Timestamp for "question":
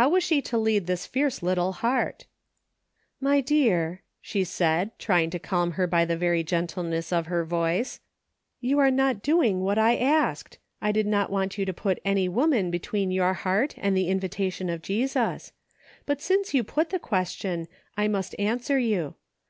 16.98-17.68